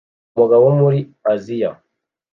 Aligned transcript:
Umugabo 0.33 0.61
wo 0.67 0.73
muri 0.81 0.99
Aziya 1.33 1.71